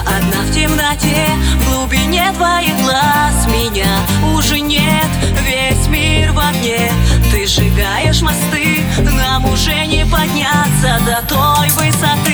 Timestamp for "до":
11.06-11.26